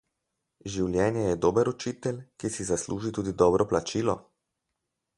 [0.75, 4.21] Življenje je dober učitelj, ki si zasluži tudi dobro plačilo.